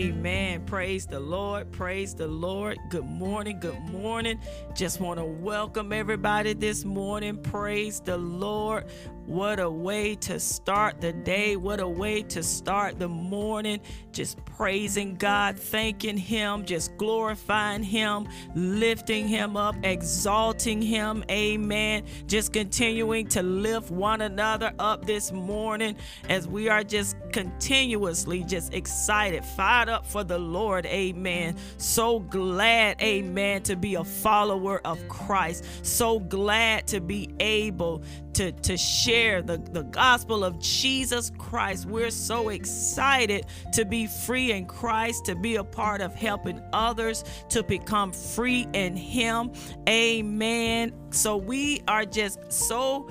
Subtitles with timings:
[0.00, 0.64] Amen.
[0.64, 1.70] Praise the Lord.
[1.72, 2.78] Praise the Lord.
[2.88, 3.60] Good morning.
[3.60, 4.40] Good morning.
[4.74, 7.36] Just want to welcome everybody this morning.
[7.36, 8.86] Praise the Lord.
[9.26, 11.56] What a way to start the day.
[11.56, 13.80] What a way to start the morning.
[14.10, 21.22] Just praising God, thanking Him, just glorifying Him, lifting Him up, exalting Him.
[21.30, 22.04] Amen.
[22.26, 25.94] Just continuing to lift one another up this morning
[26.28, 30.86] as we are just continuously just excited, fired up for the Lord.
[30.86, 31.56] Amen.
[31.76, 35.64] So glad, amen, to be a follower of Christ.
[35.82, 38.02] So glad to be able
[38.34, 41.86] to, to share the, the gospel of Jesus Christ.
[41.86, 47.24] We're so excited to be free in Christ, to be a part of helping others
[47.50, 49.52] to become free in Him.
[49.88, 50.92] Amen.
[51.10, 53.10] So we are just so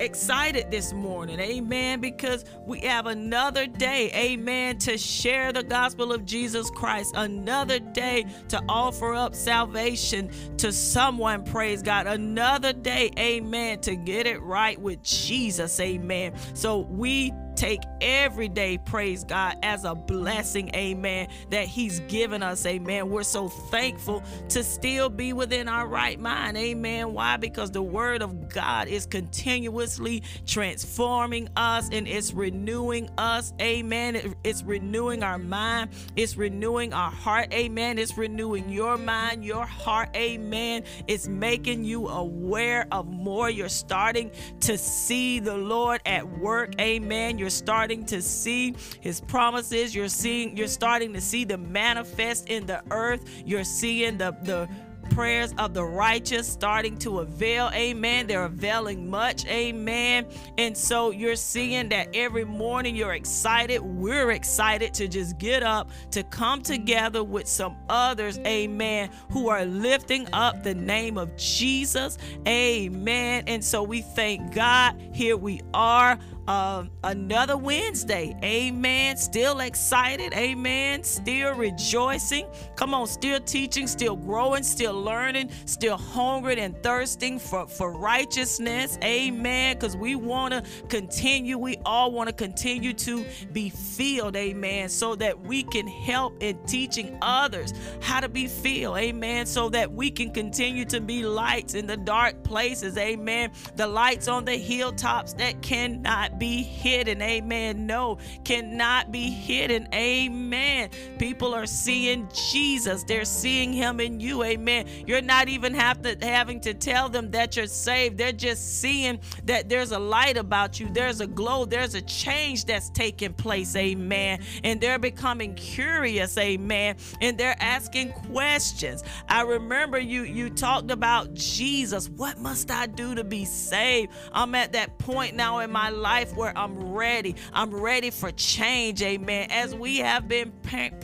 [0.00, 6.24] excited this morning, amen, because we have another day, amen, to share the gospel of
[6.24, 13.80] Jesus Christ, another day to offer up salvation to someone, praise God, another day, amen,
[13.80, 16.32] to get it right with Jesus, amen.
[16.54, 22.64] So we take every day, praise God, as a blessing, amen, that He's given us,
[22.66, 23.10] amen.
[23.10, 27.12] We're so thankful to still be within our right mind, amen.
[27.12, 27.36] Why?
[27.36, 34.34] Because the Word of God is continuously transforming us and it's renewing us, amen.
[34.44, 37.98] It's renewing our mind, it's renewing our heart, amen.
[37.98, 40.84] It's renewing your mind, your heart, amen.
[41.06, 43.50] It's making you aware of more.
[43.50, 47.38] You're starting to see the Lord at work, amen.
[47.38, 49.94] You're starting to see his promises.
[49.94, 53.24] You're seeing, you're starting to see the manifest in the earth.
[53.44, 54.68] You're seeing the the
[55.10, 57.70] prayers of the righteous starting to avail.
[57.74, 58.26] Amen.
[58.26, 59.44] They're availing much.
[59.46, 60.26] Amen.
[60.58, 63.80] And so you're seeing that every morning you're excited.
[63.80, 68.38] We're excited to just get up, to come together with some others.
[68.40, 69.10] Amen.
[69.30, 72.16] Who are lifting up the name of Jesus.
[72.46, 73.44] Amen.
[73.46, 74.96] And so we thank God.
[75.12, 76.18] Here we are
[76.50, 78.36] um, another Wednesday.
[78.42, 79.16] Amen.
[79.16, 80.32] Still excited.
[80.34, 81.04] Amen.
[81.04, 82.48] Still rejoicing.
[82.74, 88.98] Come on, still teaching, still growing, still learning, still hungry and thirsting for, for righteousness.
[89.04, 89.76] Amen.
[89.76, 91.56] Because we want to continue.
[91.56, 94.34] We all want to continue to be filled.
[94.34, 94.88] Amen.
[94.88, 98.98] So that we can help in teaching others how to be filled.
[98.98, 99.46] Amen.
[99.46, 102.98] So that we can continue to be lights in the dark places.
[102.98, 103.52] Amen.
[103.76, 107.22] The lights on the hilltops that cannot be hidden.
[107.22, 107.86] Amen.
[107.86, 109.86] No, cannot be hidden.
[109.94, 110.90] Amen.
[111.18, 113.04] People are seeing Jesus.
[113.04, 114.42] They're seeing him in you.
[114.42, 114.86] Amen.
[115.06, 118.18] You're not even have to having to tell them that you're saved.
[118.18, 120.88] They're just seeing that there's a light about you.
[120.92, 121.66] There's a glow.
[121.66, 123.76] There's a change that's taking place.
[123.76, 124.40] Amen.
[124.64, 126.36] And they're becoming curious.
[126.38, 126.96] Amen.
[127.20, 129.04] And they're asking questions.
[129.28, 132.08] I remember you you talked about Jesus.
[132.08, 134.10] What must I do to be saved?
[134.32, 137.36] I'm at that point now in my life where I'm ready.
[137.52, 139.50] I'm ready for change, amen.
[139.50, 140.52] As we have been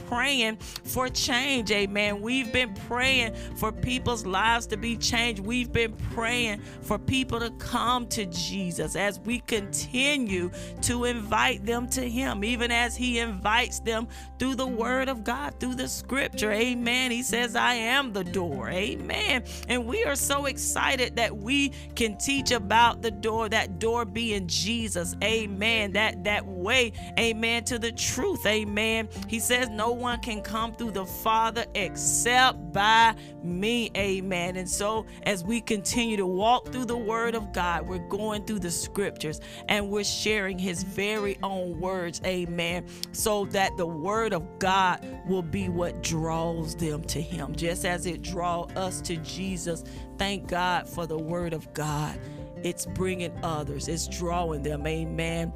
[0.09, 2.23] praying for change, amen.
[2.23, 5.41] We've been praying for people's lives to be changed.
[5.41, 10.51] We've been praying for people to come to Jesus as we continue
[10.83, 14.09] to invite them to Him, even as He invites them
[14.39, 17.11] through the Word of God, through the Scripture, amen.
[17.11, 19.45] He says, I am the door, amen.
[19.69, 24.47] And we are so excited that we can teach about the door, that door being
[24.47, 25.93] Jesus, Amen.
[25.93, 28.45] That that way, amen, to the truth.
[28.47, 29.09] Amen.
[29.29, 33.91] He says no one can come through the Father except by me.
[33.97, 34.57] Amen.
[34.57, 38.61] And so as we continue to walk through the word of God, we're going through
[38.61, 42.21] the scriptures and we're sharing his very own words.
[42.25, 42.87] Amen.
[43.13, 48.07] So that the word of God will be what draws them to him, just as
[48.07, 49.85] it draw us to Jesus.
[50.19, 52.19] Thank God for the word of God.
[52.63, 54.87] It's bringing others, it's drawing them.
[54.87, 55.53] Amen.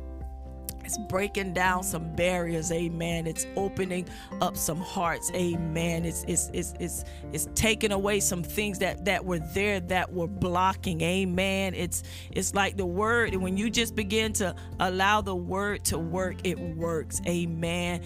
[0.84, 3.28] It's breaking down some barriers, amen.
[3.28, 4.08] It's opening
[4.40, 6.04] up some hearts, amen.
[6.04, 10.26] It's it's it's it's, it's taking away some things that that were there that were
[10.26, 11.74] blocking, amen.
[11.74, 12.02] It's
[12.32, 16.58] it's like the word when you just begin to allow the word to work, it
[16.58, 18.00] works, amen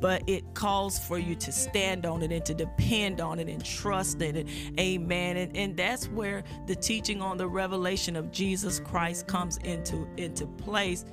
[0.00, 3.64] but it calls for you to stand on it and to depend on it and
[3.64, 4.48] trust in it.
[4.78, 5.36] Amen.
[5.36, 10.46] And, and that's where the teaching on the revelation of Jesus Christ comes into, into
[10.46, 11.04] place.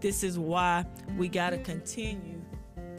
[0.00, 0.84] This is why
[1.16, 2.40] we got to continue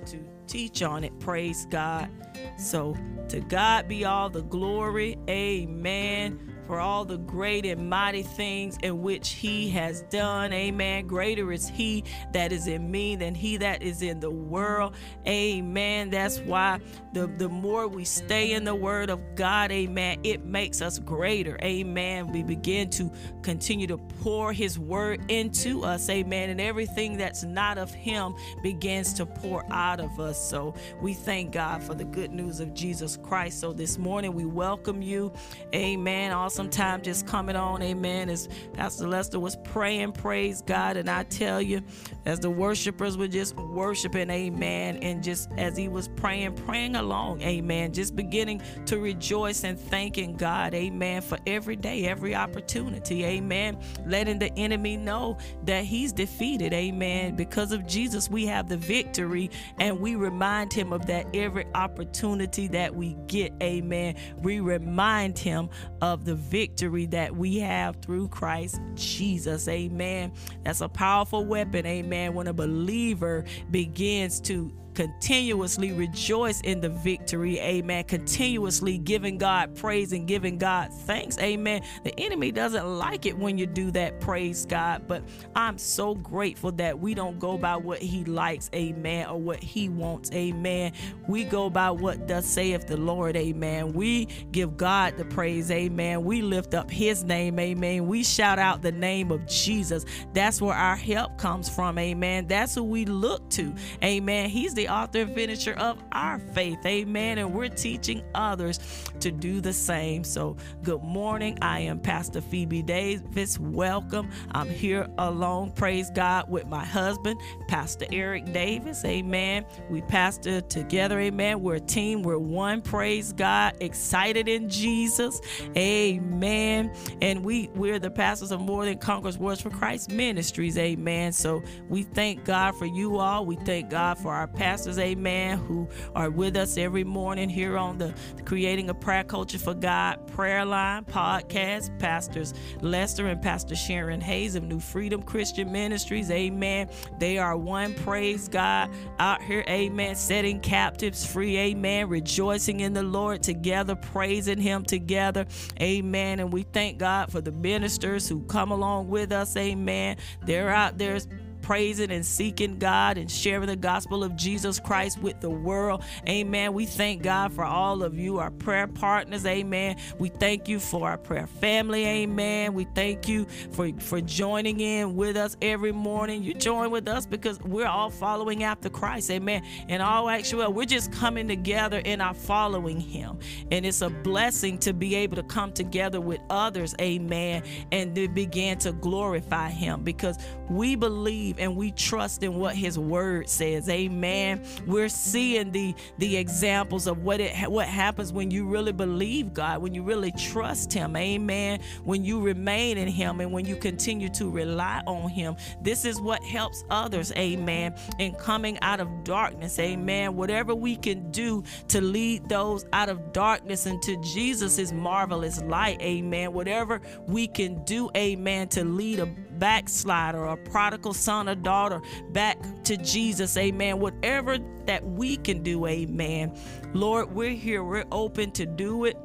[0.05, 1.17] to teach on it.
[1.19, 2.09] Praise God.
[2.57, 2.95] So
[3.29, 5.17] to God be all the glory.
[5.29, 10.54] Amen for all the great and mighty things in which he has done.
[10.54, 11.07] Amen.
[11.07, 14.95] Greater is he that is in me than he that is in the world.
[15.27, 16.10] Amen.
[16.10, 16.80] That's why
[17.13, 21.57] the, the more we stay in the word of God, amen, it makes us greater.
[21.63, 22.31] Amen.
[22.31, 23.12] We begin to
[23.42, 26.09] continue to pour his word into us.
[26.09, 26.50] Amen.
[26.50, 30.39] And everything that's not of him begins to pour out of us.
[30.50, 33.59] So we thank God for the good news of Jesus Christ.
[33.59, 35.31] So this morning we welcome you.
[35.74, 36.31] Amen.
[36.53, 37.81] Awesome time just coming on.
[37.81, 38.29] Amen.
[38.29, 40.97] As Pastor Lester was praying, praise God.
[40.97, 41.81] And I tell you,
[42.27, 44.97] as the worshipers were just worshiping, amen.
[44.97, 47.91] And just as he was praying, praying along, amen.
[47.91, 53.79] Just beginning to rejoice and thanking God, amen, for every day, every opportunity, amen.
[54.06, 57.35] Letting the enemy know that he's defeated, amen.
[57.35, 59.49] Because of Jesus, we have the victory,
[59.79, 64.17] and we remind him of that every opportunity that we get, amen.
[64.38, 70.34] We remind him of the victory that we have through Christ Jesus, amen.
[70.63, 72.34] That's a powerful weapon, amen.
[72.34, 77.60] When a believer begins to continuously rejoice in the victory.
[77.60, 78.04] Amen.
[78.06, 81.38] Continuously giving God praise and giving God thanks.
[81.40, 81.81] Amen.
[82.04, 85.07] The enemy doesn't like it when you do that, praise God.
[85.07, 85.24] But
[85.56, 89.90] I'm so grateful that we don't go by what he likes, amen, or what he
[89.90, 90.94] wants, amen.
[91.28, 93.94] We go by what does saith the Lord, amen.
[93.94, 96.24] We give God the praise, amen.
[96.24, 98.07] We lift up his name, amen.
[98.07, 100.06] We shout out the name of Jesus.
[100.34, 102.48] That's where our help comes from, amen.
[102.48, 103.74] That's who we look to,
[104.04, 104.50] amen.
[104.50, 106.85] He's the the author and finisher of our faith.
[106.85, 107.38] Amen.
[107.38, 108.80] And we're teaching others
[109.21, 110.25] to do the same.
[110.25, 111.57] So, good morning.
[111.62, 113.57] I am Pastor Phoebe Davis.
[113.57, 114.30] Welcome.
[114.51, 117.39] I'm here alone, praise God, with my husband,
[117.69, 119.06] Pastor Eric Davis.
[119.06, 119.65] Amen.
[119.89, 121.18] We pastor together.
[121.18, 121.62] Amen.
[121.62, 122.21] We're a team.
[122.21, 122.81] We're one.
[122.81, 123.77] Praise God.
[123.80, 125.39] Excited in Jesus.
[125.77, 126.94] Amen.
[127.21, 130.77] And we, we're the pastors of More Than Conquerors Warriors for Christ Ministries.
[130.77, 131.31] Amen.
[131.31, 133.45] So we thank God for you all.
[133.45, 137.77] We thank God for our pastors pastors, amen, who are with us every morning here
[137.77, 138.11] on the
[138.43, 141.99] Creating a Prayer Culture for God prayer line podcast.
[141.99, 146.89] Pastors Lester and Pastor Sharon Hayes of New Freedom Christian Ministries, amen.
[147.19, 148.89] They are one, praise God,
[149.19, 155.45] out here, amen, setting captives free, amen, rejoicing in the Lord together, praising Him together,
[155.79, 156.39] amen.
[156.39, 160.17] And we thank God for the ministers who come along with us, amen.
[160.41, 161.19] They're out there
[161.63, 166.04] praising and seeking God and sharing the gospel of Jesus Christ with the world.
[166.30, 166.74] Amen.
[166.74, 169.45] We thank God for all of you, our prayer partners.
[169.45, 169.95] Amen.
[170.19, 172.06] We thank you for our prayer family.
[172.06, 172.74] Amen.
[172.74, 176.44] We thank you for, for joining in with us every morning.
[176.44, 179.31] You join with us because we're all following after Christ.
[179.31, 179.63] Amen.
[179.88, 183.39] In all actuality, we're just coming together in our following Him.
[183.71, 186.94] And it's a blessing to be able to come together with others.
[187.00, 187.63] Amen.
[187.92, 190.38] And to begin to glorify Him because
[190.69, 193.89] we believe believe and we trust in what his word says.
[193.89, 194.63] Amen.
[194.85, 199.81] We're seeing the the examples of what it what happens when you really believe God,
[199.81, 201.15] when you really trust him.
[201.15, 201.79] Amen.
[202.03, 205.55] When you remain in him and when you continue to rely on him.
[205.81, 207.31] This is what helps others.
[207.33, 207.95] Amen.
[208.19, 209.79] In coming out of darkness.
[209.79, 210.35] Amen.
[210.35, 216.01] Whatever we can do to lead those out of darkness into Jesus' marvelous light.
[216.01, 216.53] Amen.
[216.53, 219.25] Whatever we can do, amen, to lead a
[219.59, 222.01] backslider, a prodigal son or daughter
[222.31, 223.57] back to Jesus.
[223.57, 223.99] Amen.
[223.99, 226.57] Whatever that we can do, amen.
[226.94, 227.83] Lord, we're here.
[227.83, 229.18] We're open to do it.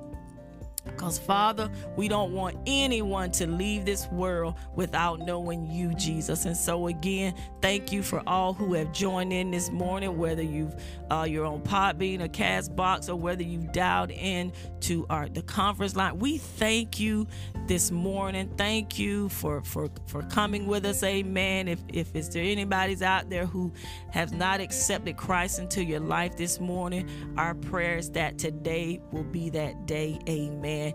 [0.99, 6.45] Because, Father, we don't want anyone to leave this world without knowing you, Jesus.
[6.45, 10.75] And so, again, thank you for all who have joined in this morning, whether you've
[11.09, 15.95] uh, you're on Podbean or Castbox, or whether you've dialed in to our the conference
[15.95, 16.19] line.
[16.19, 17.28] We thank you
[17.69, 18.52] this morning.
[18.57, 21.05] Thank you for for for coming with us.
[21.05, 21.69] Amen.
[21.69, 23.73] If if is there anybody's out there who
[24.11, 29.23] has not accepted Christ into your life this morning, our prayer is that today will
[29.23, 30.19] be that day.
[30.28, 30.88] Amen.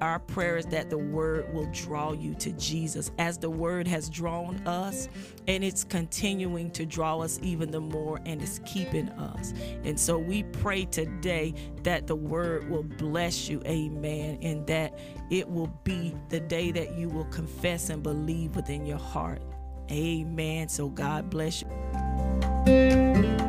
[0.00, 4.08] Our prayer is that the word will draw you to Jesus as the word has
[4.08, 5.08] drawn us
[5.48, 9.52] and it's continuing to draw us even the more and it's keeping us.
[9.84, 13.62] And so we pray today that the word will bless you.
[13.66, 14.38] Amen.
[14.42, 14.98] And that
[15.30, 19.42] it will be the day that you will confess and believe within your heart.
[19.90, 20.68] Amen.
[20.68, 23.45] So God bless you.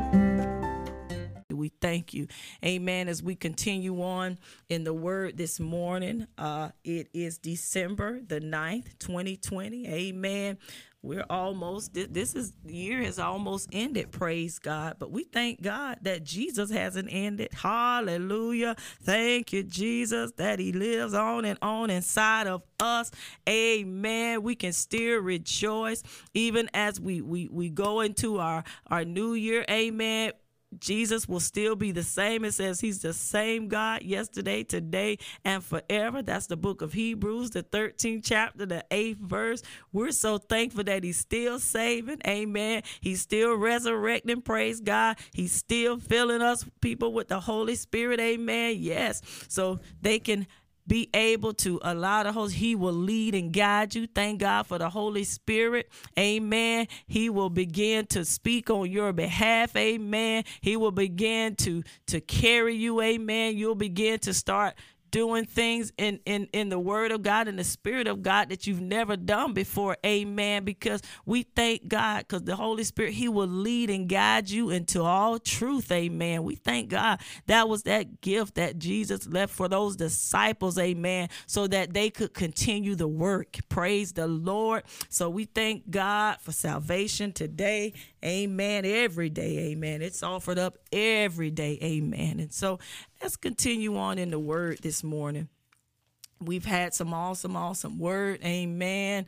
[1.67, 2.29] We thank you.
[2.63, 3.09] Amen.
[3.09, 4.37] As we continue on
[4.69, 9.85] in the word this morning, uh, it is December the 9th, 2020.
[9.85, 10.57] Amen.
[11.01, 14.95] We're almost this is year has almost ended praise god.
[14.97, 17.49] But we thank god that jesus hasn't ended.
[17.53, 18.75] Hallelujah.
[19.03, 23.11] Thank you jesus that he lives on and on inside of us.
[23.47, 24.41] Amen.
[24.41, 26.01] We can still rejoice
[26.33, 29.65] even as we we, we go into our our new year.
[29.69, 30.31] Amen
[30.79, 32.43] Jesus will still be the same.
[32.43, 36.21] It says he's the same God yesterday, today, and forever.
[36.21, 39.63] That's the book of Hebrews, the 13th chapter, the 8th verse.
[39.93, 42.21] We're so thankful that he's still saving.
[42.27, 42.83] Amen.
[42.99, 44.41] He's still resurrecting.
[44.41, 45.17] Praise God.
[45.33, 48.19] He's still filling us people with the Holy Spirit.
[48.19, 48.75] Amen.
[48.77, 49.21] Yes.
[49.47, 50.47] So they can
[50.87, 54.07] be able to allow the Holy He will lead and guide you.
[54.07, 55.89] Thank God for the Holy Spirit.
[56.17, 56.87] Amen.
[57.07, 59.75] He will begin to speak on your behalf.
[59.75, 60.43] Amen.
[60.61, 63.01] He will begin to to carry you.
[63.01, 63.57] Amen.
[63.57, 64.75] You'll begin to start
[65.11, 68.67] doing things in, in, in the word of God and the spirit of God that
[68.67, 69.97] you've never done before.
[70.05, 70.63] Amen.
[70.63, 75.03] Because we thank God because the Holy Spirit, He will lead and guide you into
[75.03, 75.91] all truth.
[75.91, 76.43] Amen.
[76.43, 80.77] We thank God that was that gift that Jesus left for those disciples.
[80.77, 81.29] Amen.
[81.45, 83.57] So that they could continue the work.
[83.69, 84.83] Praise the Lord.
[85.09, 87.93] So we thank God for salvation today.
[88.23, 88.85] Amen.
[88.85, 89.71] Every day.
[89.71, 90.01] Amen.
[90.01, 91.77] It's offered up every day.
[91.81, 92.39] Amen.
[92.39, 92.79] And so
[93.21, 95.49] let's continue on in the word this morning.
[96.39, 98.39] We've had some awesome, awesome word.
[98.43, 99.25] Amen.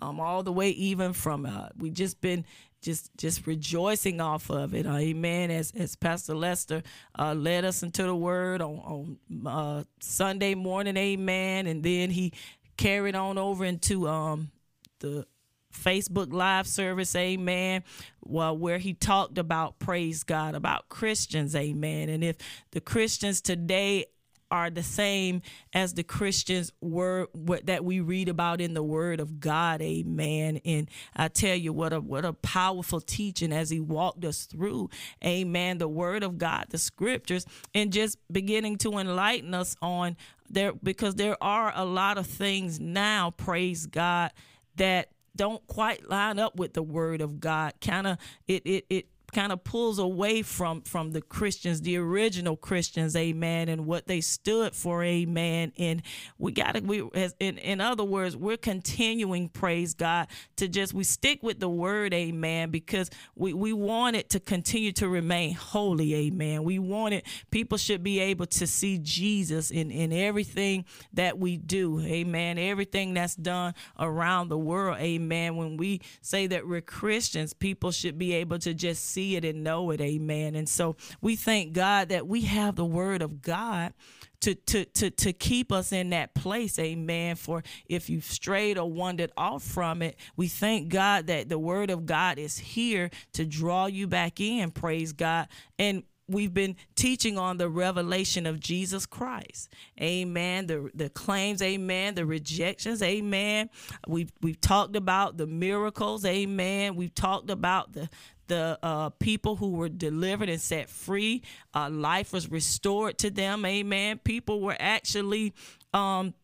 [0.00, 2.44] Um, all the way even from uh, we just been
[2.80, 4.86] just just rejoicing off of it.
[4.86, 5.50] Uh, amen.
[5.50, 6.82] As as Pastor Lester
[7.16, 10.96] uh, led us into the word on on uh, Sunday morning.
[10.96, 11.66] Amen.
[11.68, 12.32] And then he
[12.76, 14.50] carried on over into um,
[14.98, 15.26] the
[15.72, 17.82] Facebook live service, amen,
[18.24, 22.08] well, where he talked about praise God, about Christians, amen.
[22.08, 22.36] And if
[22.70, 24.06] the Christians today
[24.52, 25.40] are the same
[25.72, 30.60] as the Christians were what that we read about in the Word of God, Amen.
[30.66, 34.90] And I tell you what a what a powerful teaching as He walked us through,
[35.24, 35.78] Amen.
[35.78, 40.18] The Word of God, the Scriptures, and just beginning to enlighten us on
[40.50, 44.32] there because there are a lot of things now, praise God,
[44.76, 47.74] that don't quite line up with the word of God.
[47.80, 52.56] Kind of it it it kind of pulls away from from the Christians, the original
[52.56, 55.72] Christians, amen, and what they stood for, amen.
[55.78, 56.02] And
[56.38, 60.92] we got to we as in in other words, we're continuing, praise God, to just
[60.92, 65.54] we stick with the word, amen, because we we want it to continue to remain
[65.54, 66.62] holy, amen.
[66.64, 70.84] We want it people should be able to see Jesus in in everything
[71.14, 72.58] that we do, amen.
[72.58, 75.56] Everything that's done around the world, amen.
[75.56, 79.44] When we say that we're Christians, people should be able to just see see it
[79.44, 80.00] and know it.
[80.00, 80.54] Amen.
[80.54, 83.92] And so we thank God that we have the word of God
[84.40, 88.90] to to to to keep us in that place amen for if you've strayed or
[88.90, 93.46] wandered off from it we thank god that the word of god is here to
[93.46, 95.46] draw you back in praise god
[95.78, 96.02] and
[96.32, 99.72] we've been teaching on the revelation of Jesus Christ.
[100.00, 100.66] Amen.
[100.66, 103.70] The the claims, amen, the rejections, amen.
[104.08, 106.96] We've we've talked about the miracles, amen.
[106.96, 108.08] We've talked about the
[108.48, 111.42] the uh, people who were delivered and set free.
[111.74, 113.64] Uh, life was restored to them.
[113.64, 114.18] Amen.
[114.18, 115.54] People were actually
[115.94, 116.34] um,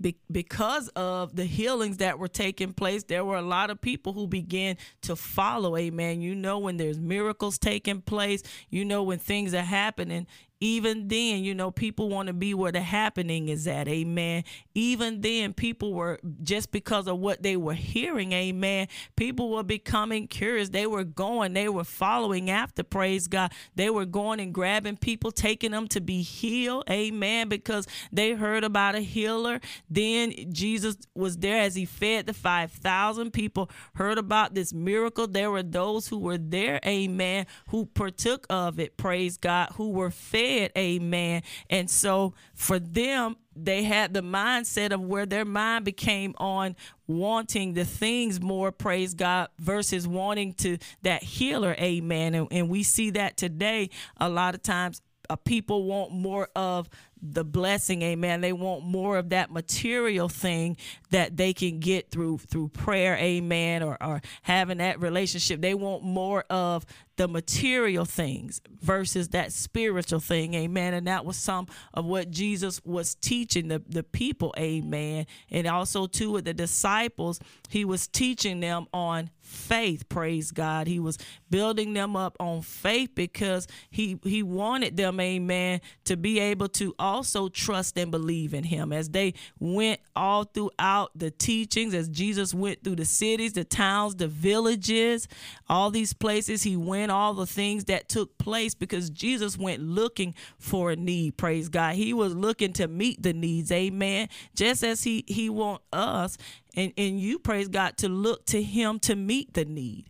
[0.00, 4.12] be- because of the healings that were taking place, there were a lot of people
[4.12, 5.76] who began to follow.
[5.76, 6.20] Amen.
[6.20, 10.26] You know, when there's miracles taking place, you know, when things are happening,
[10.60, 13.88] even then, you know, people want to be where the happening is at.
[13.88, 14.42] Amen.
[14.74, 18.32] Even then, people were just because of what they were hearing.
[18.32, 18.88] Amen.
[19.16, 20.70] People were becoming curious.
[20.70, 23.52] They were going, they were following after, praise God.
[23.74, 26.84] They were going and grabbing people, taking them to be healed.
[26.88, 27.50] Amen.
[27.50, 29.60] Because they heard about a healer.
[29.90, 35.26] Then Jesus was there as he fed the 5,000 people, heard about this miracle.
[35.26, 40.10] There were those who were there, amen, who partook of it, praise God, who were
[40.10, 40.45] fed
[40.76, 41.42] amen.
[41.70, 46.76] And so for them, they had the mindset of where their mind became on
[47.06, 52.34] wanting the things more, praise God, versus wanting to that healer, amen.
[52.34, 56.88] And, and we see that today a lot of times uh, people want more of
[57.20, 58.40] the blessing amen.
[58.40, 60.76] They want more of that material thing
[61.10, 65.60] that they can get through through prayer amen or, or having that relationship.
[65.60, 66.84] They want more of
[67.16, 70.94] the material things versus that spiritual thing amen.
[70.94, 75.26] And that was some of what jesus was teaching the, the people amen.
[75.50, 80.86] And also too with the disciples he was teaching them on faith praise god.
[80.86, 81.18] He was
[81.50, 86.94] building them up on faith because he he wanted them amen to be able to
[86.98, 88.92] also trust and believe in him.
[88.92, 94.14] As they went all throughout the teachings as jesus went through the cities the towns
[94.16, 95.28] the villages
[95.68, 100.34] all these places he went all the things that took place because jesus went looking
[100.58, 101.94] for a need praise god.
[101.94, 106.38] He was looking to meet the needs amen just as he he want us
[106.76, 110.08] and and you praise God to look to Him to meet the need.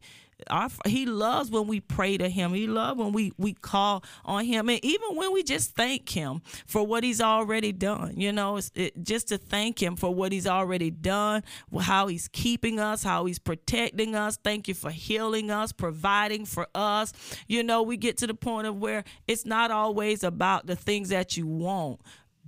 [0.51, 2.53] Our, he loves when we pray to him.
[2.53, 4.69] He loves when we, we call on him.
[4.69, 9.03] And even when we just thank him for what he's already done, you know, it,
[9.03, 11.43] just to thank him for what he's already done,
[11.81, 14.37] how he's keeping us, how he's protecting us.
[14.37, 17.15] Thank you for healing us, providing for us.
[17.49, 21.09] You know, we get to the point of where it's not always about the things
[21.09, 22.01] that you want,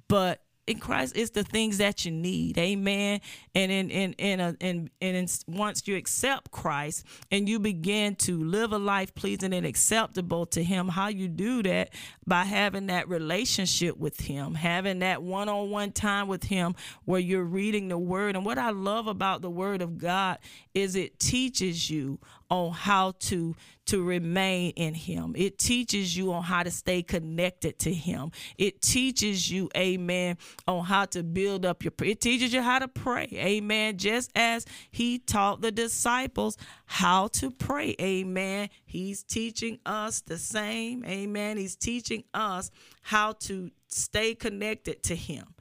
[0.08, 2.58] but in Christ is the things that you need.
[2.58, 3.20] Amen.
[3.54, 8.14] And in in in a, and and in, once you accept Christ and you begin
[8.16, 11.90] to live a life pleasing and acceptable to Him, how you do that
[12.26, 17.88] by having that relationship with Him, having that one-on-one time with Him where you're reading
[17.88, 18.37] the Word.
[18.37, 20.38] And what I love about the Word of God
[20.75, 22.18] is it teaches you
[22.50, 23.55] on how to
[23.87, 25.35] to remain in him.
[25.37, 28.33] It teaches you on how to stay connected to him.
[28.59, 30.37] It teaches you, amen,
[30.67, 33.28] on how to build up your it teaches you how to pray.
[33.33, 33.97] Amen.
[33.97, 37.95] Just as he taught the disciples how to pray.
[38.00, 38.69] Amen.
[38.85, 41.05] He's teaching us the same.
[41.07, 41.57] Amen.
[41.57, 42.71] He's teaching us
[43.02, 45.55] how to stay connected to him.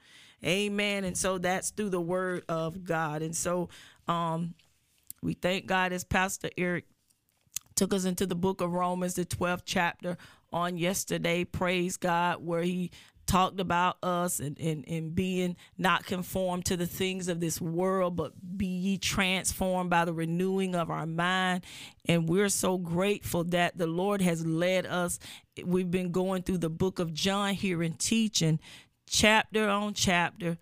[0.46, 1.03] Amen.
[1.03, 3.22] And so that's through the word of God.
[3.22, 3.70] And so
[4.08, 4.53] um
[5.21, 6.86] we thank God as Pastor Eric
[7.75, 10.17] took us into the book of Romans, the 12th chapter
[10.51, 11.43] on yesterday.
[11.43, 12.91] Praise God, where he
[13.27, 18.15] talked about us and, and, and being not conformed to the things of this world,
[18.15, 21.63] but be ye transformed by the renewing of our mind.
[22.07, 25.19] And we're so grateful that the Lord has led us.
[25.63, 28.59] We've been going through the book of John here and teaching
[29.07, 30.57] chapter on chapter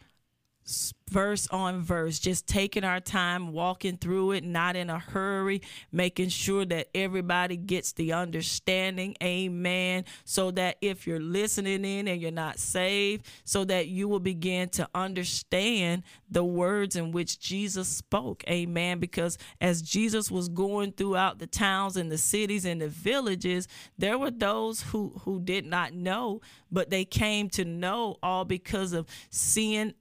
[1.10, 6.30] verse on verse, just taking our time, walking through it, not in a hurry, making
[6.30, 9.16] sure that everybody gets the understanding.
[9.22, 10.06] Amen.
[10.24, 14.70] So that if you're listening in and you're not saved, so that you will begin
[14.70, 18.44] to understand the words in which Jesus spoke.
[18.50, 19.00] Amen.
[19.00, 24.18] Because as Jesus was going throughout the towns and the cities and the villages, there
[24.18, 29.08] were those who, who did not know, but they came to know all because of
[29.30, 29.94] seeing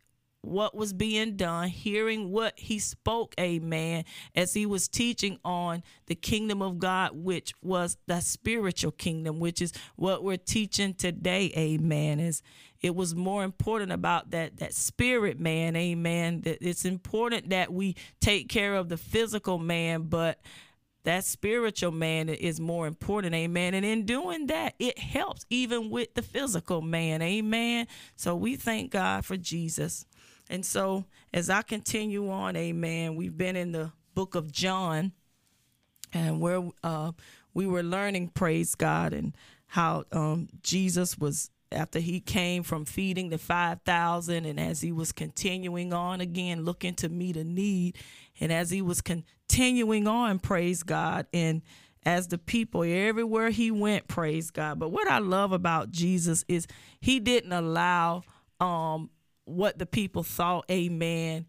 [0.44, 4.04] what was being done, hearing what he spoke, amen,
[4.34, 9.60] as he was teaching on the kingdom of God, which was the spiritual kingdom, which
[9.62, 12.20] is what we're teaching today, amen.
[12.20, 12.42] Is
[12.80, 16.42] it was more important about that that spirit man, amen.
[16.42, 20.40] That it's important that we take care of the physical man, but
[21.04, 26.12] that spiritual man is more important amen and in doing that it helps even with
[26.14, 30.06] the physical man amen so we thank god for jesus
[30.50, 35.12] and so, as I continue on, amen, we've been in the book of John,
[36.12, 37.12] and where uh,
[37.54, 39.34] we were learning, praise God, and
[39.66, 45.12] how um, Jesus was, after he came from feeding the 5,000, and as he was
[45.12, 47.96] continuing on again, looking to meet a need,
[48.38, 51.62] and as he was continuing on, praise God, and
[52.04, 54.78] as the people everywhere he went, praise God.
[54.78, 56.66] But what I love about Jesus is
[57.00, 58.24] he didn't allow
[58.60, 59.10] um,
[59.44, 61.46] what the people thought, amen.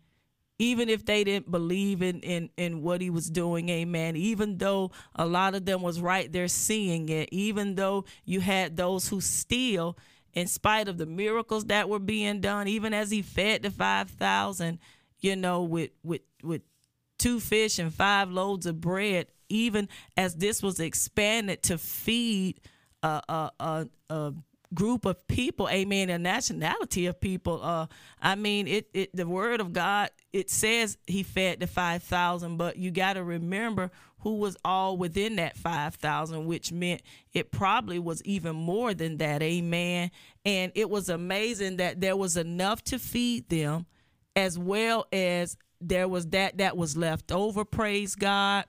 [0.58, 4.16] Even if they didn't believe in, in, in what he was doing, amen.
[4.16, 8.78] Even though a lot of them was right there seeing it, even though you had
[8.78, 9.98] those who still,
[10.34, 14.10] in spite of the miracles that were being done, even as he fed the five
[14.10, 14.80] thousand,
[15.20, 16.62] you know, with with with
[17.18, 22.62] two fish and five loaves of bread, even as this was expanded to feed
[23.04, 24.34] a a, a, a
[24.76, 27.62] group of people, amen, a nationality of people.
[27.64, 27.88] Uh,
[28.22, 32.78] I mean, it, it the word of God, it says he fed the 5,000, but
[32.78, 37.02] you got to remember who was all within that 5,000, which meant
[37.34, 40.12] it probably was even more than that, amen.
[40.44, 43.86] And it was amazing that there was enough to feed them
[44.36, 48.66] as well as there was that that was left over, praise God.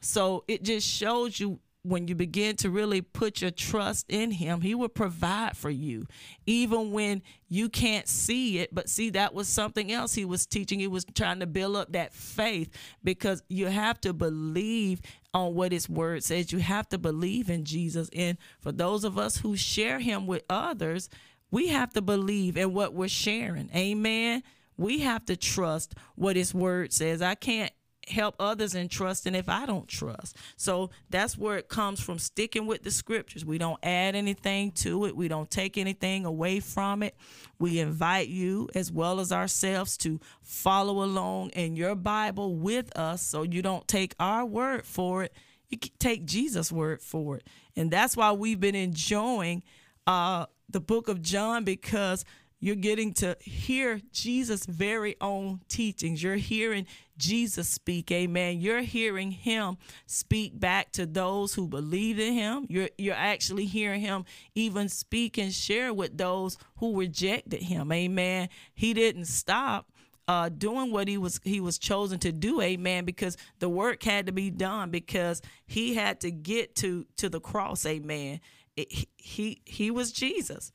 [0.00, 4.60] So it just shows you when you begin to really put your trust in him,
[4.60, 6.06] he will provide for you,
[6.46, 8.74] even when you can't see it.
[8.74, 10.80] But see, that was something else he was teaching.
[10.80, 12.70] He was trying to build up that faith
[13.02, 15.00] because you have to believe
[15.34, 16.52] on what his word says.
[16.52, 18.10] You have to believe in Jesus.
[18.14, 21.08] And for those of us who share him with others,
[21.50, 23.70] we have to believe in what we're sharing.
[23.74, 24.42] Amen.
[24.76, 27.20] We have to trust what his word says.
[27.20, 27.72] I can't
[28.08, 30.36] help others in trusting if I don't trust.
[30.56, 33.44] So that's where it comes from sticking with the scriptures.
[33.44, 37.14] We don't add anything to it, we don't take anything away from it.
[37.58, 43.22] We invite you, as well as ourselves, to follow along in your Bible with us
[43.22, 45.32] so you don't take our word for it.
[45.68, 47.46] You take Jesus' word for it.
[47.76, 49.62] And that's why we've been enjoying
[50.06, 52.24] uh, the book of John because
[52.60, 56.22] you're getting to hear Jesus' very own teachings.
[56.22, 58.10] You're hearing Jesus speak.
[58.10, 58.60] Amen.
[58.60, 62.66] You're hearing him speak back to those who believe in him.
[62.68, 67.92] You're you're actually hearing him even speak and share with those who rejected him.
[67.92, 68.48] Amen.
[68.74, 69.86] He didn't stop
[70.28, 74.26] uh, doing what he was he was chosen to do, amen, because the work had
[74.26, 78.40] to be done because he had to get to to the cross, amen.
[78.76, 80.70] It, he he was Jesus.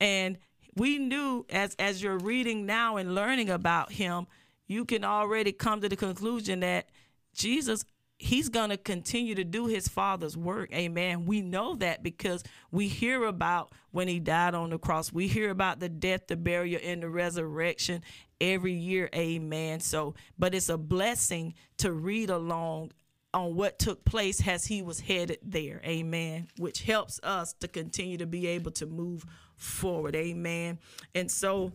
[0.00, 0.38] And
[0.78, 4.26] we knew as as you're reading now and learning about him,
[4.66, 6.88] you can already come to the conclusion that
[7.34, 7.84] Jesus
[8.18, 10.72] he's going to continue to do his father's work.
[10.72, 11.24] Amen.
[11.24, 15.12] We know that because we hear about when he died on the cross.
[15.12, 18.02] We hear about the death, the burial, and the resurrection
[18.40, 19.08] every year.
[19.14, 19.80] Amen.
[19.80, 22.90] So, but it's a blessing to read along
[23.34, 25.80] on what took place as he was headed there.
[25.84, 26.48] Amen.
[26.56, 29.24] Which helps us to continue to be able to move
[29.56, 30.16] forward.
[30.16, 30.78] Amen.
[31.14, 31.72] And so,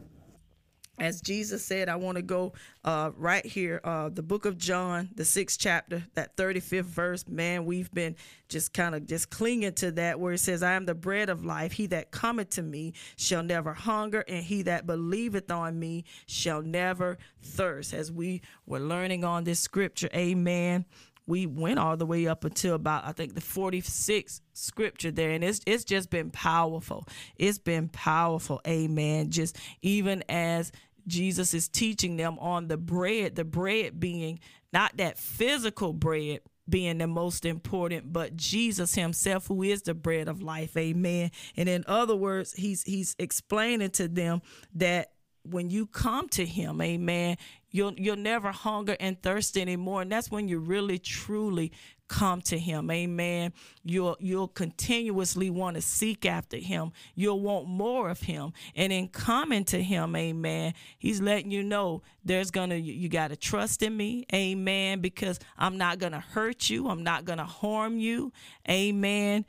[1.00, 5.10] as Jesus said, I want to go uh, right here, uh, the book of John,
[5.16, 7.28] the sixth chapter, that 35th verse.
[7.28, 8.16] Man, we've been
[8.48, 11.44] just kind of just clinging to that where it says, I am the bread of
[11.44, 11.72] life.
[11.72, 16.62] He that cometh to me shall never hunger, and he that believeth on me shall
[16.62, 17.94] never thirst.
[17.94, 20.86] As we were learning on this scripture, amen
[21.26, 25.44] we went all the way up until about I think the 46th scripture there and
[25.44, 27.08] it's it's just been powerful.
[27.38, 28.62] It's been powerful.
[28.68, 29.30] Amen.
[29.30, 30.72] Just even as
[31.08, 34.40] Jesus is teaching them on the bread, the bread being
[34.72, 40.28] not that physical bread being the most important, but Jesus himself who is the bread
[40.28, 40.78] of life.
[40.78, 41.32] Amen.
[41.58, 44.42] And in other words, he's he's explaining to them
[44.76, 45.13] that
[45.44, 47.38] when you come to him, amen,
[47.72, 50.02] you'll you'll never hunger and thirst anymore.
[50.02, 51.72] And that's when you really truly
[52.08, 52.92] come to him.
[52.92, 53.54] Amen.
[53.84, 56.92] You'll you'll continuously want to seek after him.
[57.16, 58.54] You'll want more of him.
[58.76, 63.36] And in coming to him, amen, he's letting you know there's gonna you, you gotta
[63.36, 68.32] trust in me, amen, because I'm not gonna hurt you, I'm not gonna harm you.
[68.70, 69.46] Amen.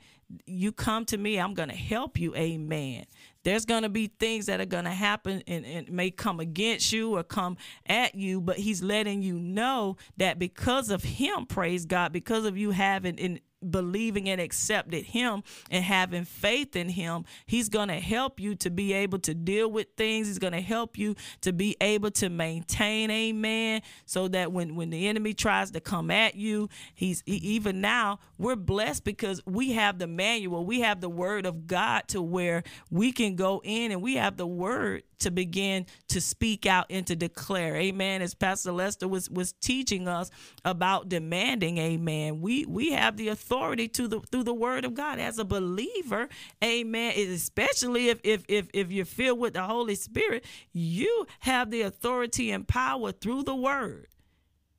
[0.47, 3.05] You come to me, I'm gonna help you, amen
[3.45, 6.91] there's going to be things that are going to happen and, and may come against
[6.91, 11.85] you or come at you, but he's letting you know that because of him, praise
[11.85, 17.25] God, because of you having in believing and accepted him and having faith in him,
[17.45, 20.27] he's going to help you to be able to deal with things.
[20.27, 24.89] He's going to help you to be able to maintain, amen, so that when when
[24.89, 29.71] the enemy tries to come at you, he's he, even now we're blessed because we
[29.73, 33.91] have the manual, we have the word of God to where we can go in
[33.91, 37.75] and we have the word to begin to speak out and to declare.
[37.75, 38.21] Amen.
[38.21, 40.31] As Pastor Lester was was teaching us
[40.63, 42.41] about demanding, amen.
[42.41, 46.29] We we have the authority to the through the word of God as a believer,
[46.63, 47.13] amen.
[47.17, 52.51] Especially if if if, if you're filled with the Holy Spirit, you have the authority
[52.51, 54.07] and power through the word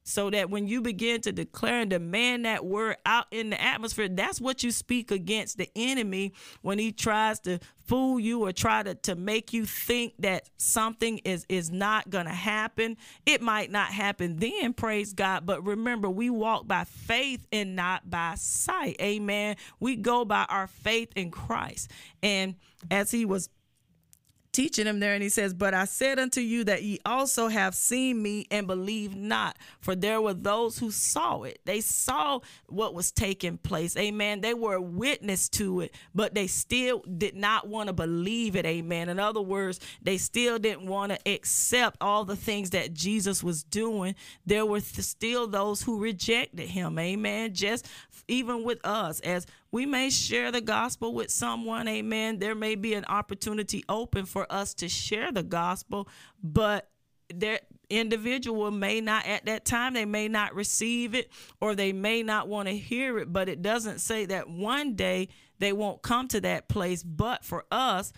[0.09, 4.09] so that when you begin to declare and demand that word out in the atmosphere,
[4.09, 8.85] that's what you speak against the enemy when he tries to fool you or try
[8.85, 12.97] to, to make you think that something is, is not to happen.
[13.27, 15.45] It might not happen then, praise God.
[15.45, 18.97] But remember, we walk by faith and not by sight.
[19.01, 19.57] Amen.
[19.81, 21.91] We go by our faith in Christ.
[22.23, 22.55] And
[22.93, 23.49] as he was
[24.57, 27.75] teaching him there and he says but i said unto you that ye also have
[27.75, 31.61] seen me and believe not for there were those who saw it.
[31.65, 33.97] They saw what was taking place.
[33.97, 34.41] Amen.
[34.41, 38.67] They were witness to it but they still did not want to believe it.
[38.67, 39.09] Amen.
[39.09, 43.63] In other words they still didn't want to accept all the things that jesus was
[43.63, 44.15] doing.
[44.45, 46.99] There were still those who rejected him.
[46.99, 47.55] Amen.
[47.55, 47.87] Just
[48.29, 52.39] even with us as we may share the gospel with someone, amen.
[52.39, 56.09] There may be an opportunity open for us to share the gospel,
[56.43, 56.91] but
[57.33, 62.23] there individual may not at that time they may not receive it or they may
[62.23, 65.29] not want to hear it but it doesn't say that one day
[65.61, 68.13] they won't come to that place but for us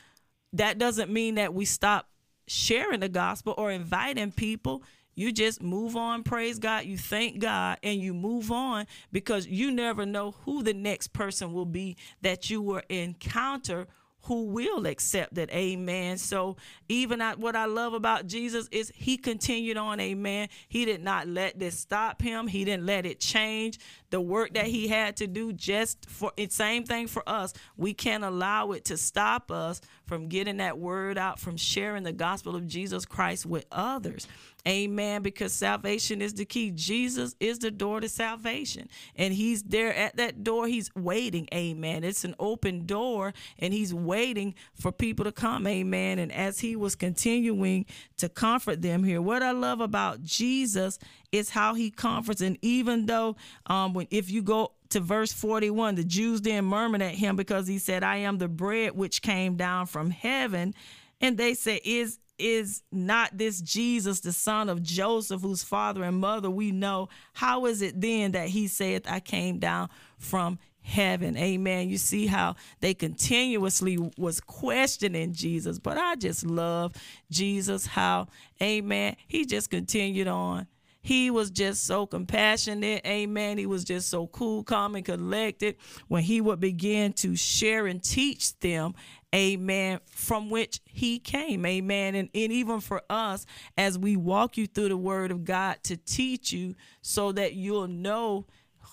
[0.55, 2.09] that doesn't mean that we stop
[2.47, 4.83] sharing the gospel or inviting people
[5.19, 9.71] you just move on praise god you thank god and you move on because you
[9.71, 13.87] never know who the next person will be that you will encounter
[14.23, 15.51] who will accept it.
[15.51, 16.19] Amen.
[16.19, 16.57] So
[16.89, 20.01] even what I love about Jesus is he continued on.
[20.01, 20.49] Amen.
[20.69, 22.47] He did not let this stop him.
[22.47, 23.79] He didn't let it change
[24.11, 26.53] the work that he had to do just for it.
[26.53, 27.55] Same thing for us.
[27.77, 32.13] We can't allow it to stop us from getting that word out, from sharing the
[32.13, 34.27] gospel of Jesus Christ with others.
[34.67, 35.23] Amen.
[35.23, 36.71] Because salvation is the key.
[36.71, 38.89] Jesus is the door to salvation.
[39.17, 40.67] And he's there at that door.
[40.67, 41.49] He's waiting.
[41.55, 42.05] Amen.
[42.05, 45.67] It's an open door and he's waiting for people to come.
[45.67, 46.19] Amen.
[46.19, 47.87] And as he was continuing
[48.19, 50.99] to comfort them here, what I love about Jesus
[51.33, 52.41] is how he comforts.
[52.41, 57.03] And even though, um, when if you go to verse 41, the Jews then murmured
[57.03, 60.75] at him because he said, I am the bread which came down from heaven.
[61.21, 66.19] And they said, Is is not this Jesus, the son of Joseph, whose father and
[66.19, 67.09] mother we know?
[67.35, 71.37] How is it then that he saith, I came down from heaven?
[71.37, 71.89] Amen.
[71.89, 76.95] You see how they continuously was questioning Jesus, but I just love
[77.31, 78.29] Jesus, how,
[78.63, 80.67] amen, he just continued on.
[81.01, 83.07] He was just so compassionate.
[83.07, 83.57] Amen.
[83.57, 85.77] He was just so cool, calm, and collected
[86.09, 88.95] when he would begin to share and teach them
[89.35, 92.15] amen, from which he came, amen.
[92.15, 95.97] And, and even for us, as we walk you through the word of God to
[95.97, 98.47] teach you so that you'll know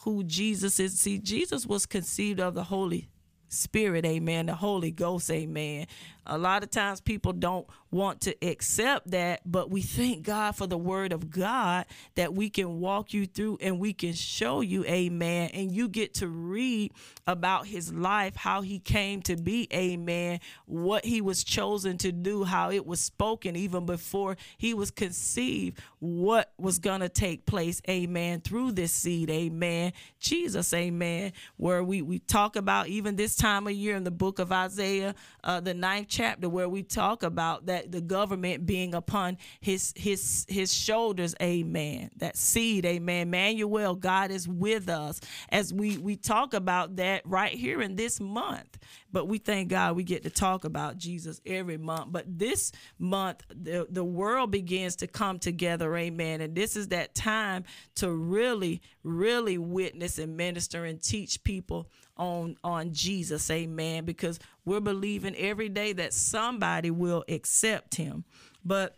[0.03, 0.99] who Jesus is.
[0.99, 3.09] See, Jesus was conceived of the Holy
[3.47, 5.87] Spirit, amen, the Holy Ghost, amen.
[6.25, 10.67] A lot of times people don't want to accept that, but we thank God for
[10.67, 11.85] the word of God
[12.15, 15.51] that we can walk you through and we can show you, amen.
[15.53, 16.91] And you get to read
[17.25, 22.43] about his life, how he came to be, amen, what he was chosen to do,
[22.43, 27.81] how it was spoken even before he was conceived, what was going to take place,
[27.89, 29.93] amen, through this seed, amen.
[30.19, 34.39] Jesus, amen, where we, we talk about even this time of year in the book
[34.39, 39.37] of Isaiah, uh, the ninth chapter where we talk about that the government being upon
[39.59, 42.09] his his his shoulders amen.
[42.17, 43.27] That seed amen.
[43.27, 45.19] Emmanuel God is with us.
[45.49, 48.77] As we we talk about that right here in this month.
[49.11, 52.11] But we thank God we get to talk about Jesus every month.
[52.11, 56.39] But this month the the world begins to come together amen.
[56.39, 62.57] And this is that time to really really witness and minister and teach people on
[62.63, 68.23] on Jesus amen because we're believing every day that somebody will accept him
[68.63, 68.95] but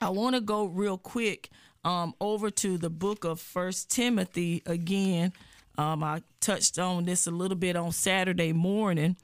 [0.00, 1.50] I want to go real quick
[1.84, 5.32] um, over to the book of First Timothy again.
[5.76, 9.16] Um, I touched on this a little bit on Saturday morning,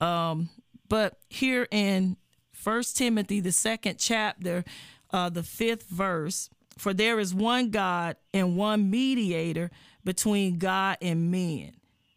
[0.00, 0.50] um,
[0.88, 2.16] but here in
[2.52, 4.64] First Timothy, the second chapter,
[5.12, 9.70] uh, the fifth verse, for there is one God and one mediator
[10.04, 11.72] between God and men,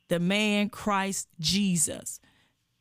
[0.10, 2.20] the man Christ Jesus.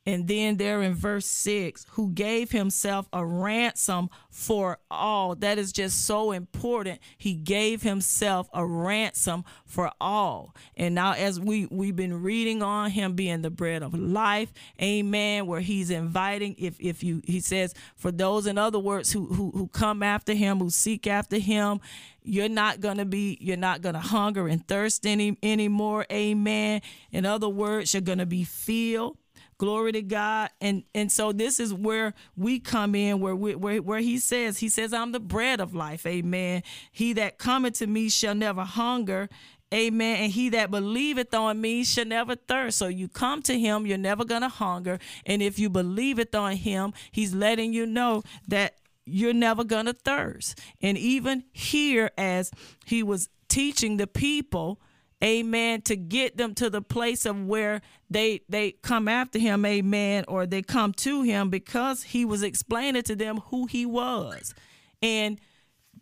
[0.07, 5.35] And then there in verse 6, who gave himself a ransom for all.
[5.35, 7.01] That is just so important.
[7.19, 10.55] He gave himself a ransom for all.
[10.77, 15.47] And now as we we've been reading on him being the bread of life, amen,
[15.47, 19.51] where he's inviting if if you he says for those in other words who who
[19.51, 21.81] who come after him, who seek after him,
[22.23, 26.81] you're not going to be you're not going to hunger and thirst any anymore amen
[27.13, 29.17] in other words you're going to be filled
[29.59, 33.81] glory to god and and so this is where we come in where we, where
[33.81, 37.87] where he says he says i'm the bread of life amen he that cometh to
[37.87, 39.29] me shall never hunger
[39.75, 40.17] Amen.
[40.17, 42.79] And he that believeth on me shall never thirst.
[42.79, 44.99] So you come to him, you're never going to hunger.
[45.25, 49.93] And if you believeth on him, he's letting you know that you're never going to
[49.93, 50.61] thirst.
[50.81, 52.53] And even here, as
[52.85, 54.81] he was teaching the people,
[55.27, 60.25] amen, to get them to the place of where they they come after him, amen,
[60.29, 64.55] or they come to him because he was explaining to them who he was.
[65.03, 65.41] And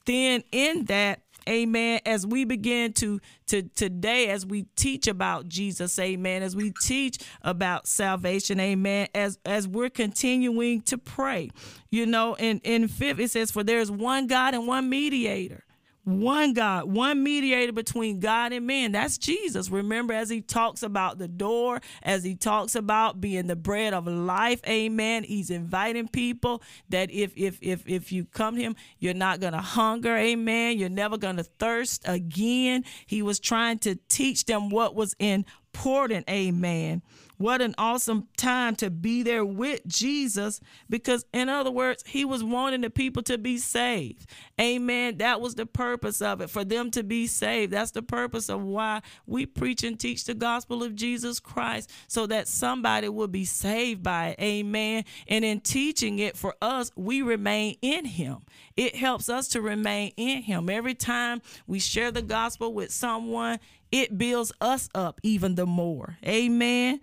[0.07, 2.01] then in that Amen.
[2.07, 6.43] As we begin to to today, as we teach about Jesus, Amen.
[6.43, 9.09] As we teach about salvation, Amen.
[9.15, 11.51] As as we're continuing to pray,
[11.91, 15.64] you know, in in fifth it says, "For there is one God and one mediator."
[16.05, 18.93] One God, one mediator between God and man.
[18.93, 19.71] That's Jesus.
[19.71, 24.07] Remember, as he talks about the door, as he talks about being the bread of
[24.07, 25.25] life, amen.
[25.25, 29.63] He's inviting people that if if if if you come to him, you're not gonna
[29.63, 30.79] hunger, amen.
[30.79, 32.85] You're never gonna thirst again.
[33.07, 37.03] He was trying to teach them what was important, amen.
[37.37, 42.45] What an awesome time to be there with Jesus because, in other words, he was
[42.45, 44.27] wanting the people to be saved.
[44.61, 45.19] Amen.
[45.19, 47.73] That was the purpose of it, for them to be saved.
[47.73, 52.27] That's the purpose of why we preach and teach the gospel of Jesus Christ so
[52.29, 54.41] that somebody will be saved by it.
[54.41, 55.05] Amen.
[55.27, 58.39] And in teaching it for us, we remain in him.
[58.77, 60.71] It helps us to remain in him.
[60.71, 63.59] Every time we share the gospel with someone,
[63.91, 66.19] it builds us up even the more.
[66.25, 67.01] Amen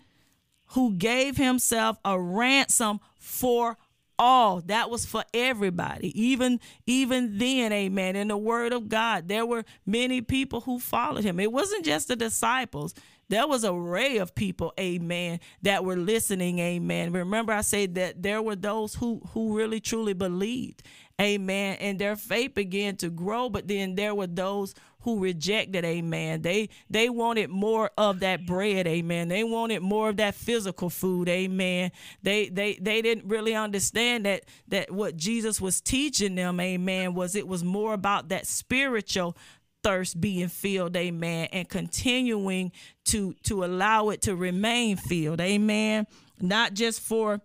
[0.72, 3.78] who gave himself a ransom for
[4.18, 4.62] all.
[4.62, 8.16] That was for everybody even even then amen.
[8.16, 11.40] In the word of god there were many people who followed him.
[11.40, 12.94] It wasn't just the disciples.
[13.30, 17.14] There was a array of people amen that were listening amen.
[17.14, 20.84] Remember i said that there were those who who really truly believed
[21.20, 26.42] amen and their faith began to grow but then there were those who rejected amen.
[26.42, 29.28] They they wanted more of that bread amen.
[29.28, 31.92] They wanted more of that physical food amen.
[32.22, 37.36] They they they didn't really understand that that what jesus was teaching them amen was
[37.36, 39.36] it was more about that spiritual
[39.84, 42.72] thirst being filled amen and continuing
[43.06, 46.06] to to allow it to remain filled amen.
[46.40, 47.42] Not just for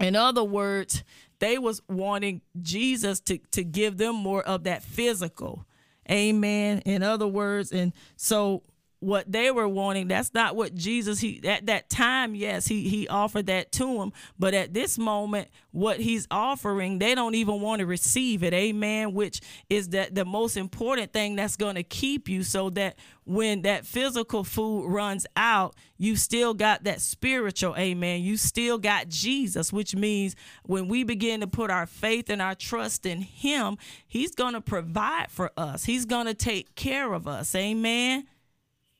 [0.00, 1.04] in other words
[1.38, 5.66] they was wanting jesus to to give them more of that physical
[6.10, 6.78] Amen.
[6.80, 8.62] In other words, and so
[9.02, 10.06] what they were wanting.
[10.06, 14.12] That's not what jesus he at that time yes he he offered that to them
[14.38, 18.54] but at this moment what he's offering they don't even want to receive it.
[18.54, 22.96] Amen which is that the most important thing that's going to keep you so that
[23.24, 28.22] when that physical food runs out you still got that spiritual amen.
[28.22, 32.54] You still got jesus which means when we begin to put our faith and our
[32.54, 35.84] trust in him he's going to provide for us.
[35.84, 37.52] He's going to take care of us.
[37.56, 38.28] Amen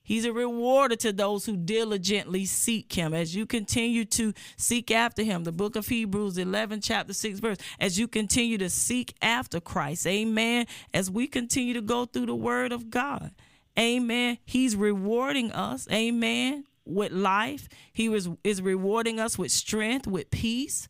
[0.05, 3.15] He's a rewarder to those who diligently seek him.
[3.15, 7.59] As you continue to seek after him, the book of Hebrews 11, chapter 6, verse,
[7.79, 10.67] as you continue to seek after Christ, amen.
[10.93, 13.33] As we continue to go through the word of God,
[13.79, 14.39] amen.
[14.45, 17.69] He's rewarding us, amen, with life.
[17.93, 20.89] He was, is rewarding us with strength, with peace.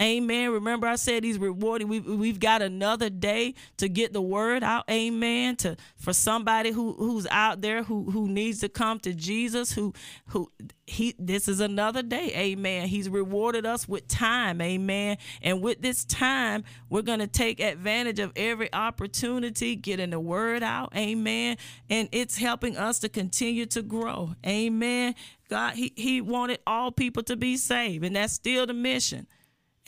[0.00, 0.50] Amen.
[0.50, 1.86] Remember, I said he's rewarding.
[1.86, 4.84] We've, we've got another day to get the word out.
[4.90, 5.56] Amen.
[5.56, 9.72] To for somebody who who's out there who who needs to come to Jesus.
[9.72, 9.92] Who
[10.28, 10.50] who
[10.86, 12.32] he this is another day.
[12.34, 12.88] Amen.
[12.88, 14.60] He's rewarded us with time.
[14.60, 15.18] Amen.
[15.42, 20.92] And with this time, we're gonna take advantage of every opportunity, getting the word out.
[20.96, 21.58] Amen.
[21.88, 24.34] And it's helping us to continue to grow.
[24.44, 25.14] Amen.
[25.48, 29.26] God, he, he wanted all people to be saved, and that's still the mission.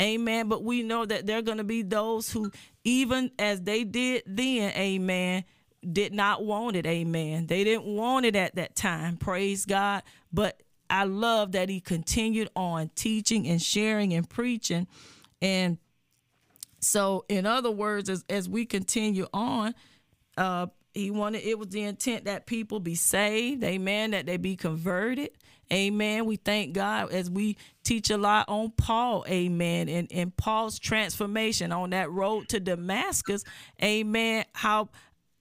[0.01, 0.49] Amen.
[0.49, 2.51] But we know that there are going to be those who,
[2.85, 5.45] even as they did then, amen,
[5.93, 6.87] did not want it.
[6.87, 7.47] Amen.
[7.47, 9.17] They didn't want it at that time.
[9.17, 10.03] Praise God.
[10.33, 14.87] But I love that he continued on teaching and sharing and preaching.
[15.41, 15.79] And
[16.81, 19.75] so, in other words, as, as we continue on,
[20.37, 24.57] uh, he wanted it was the intent that people be saved, amen, that they be
[24.57, 25.31] converted,
[25.73, 26.25] Amen.
[26.27, 29.25] We thank God as we teach a lot on Paul.
[29.29, 29.89] Amen.
[29.89, 33.45] And, and Paul's transformation on that road to Damascus.
[33.83, 34.45] Amen.
[34.53, 34.89] How